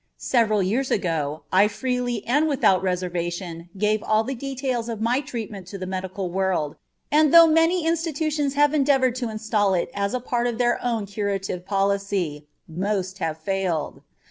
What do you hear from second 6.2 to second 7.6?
world, and though